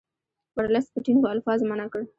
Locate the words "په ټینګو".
0.93-1.31